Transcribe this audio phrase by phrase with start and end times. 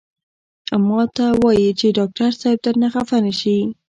[0.73, 3.71] او ماته وائي چې ډاکټر صېب درنه خفه نشي" ـ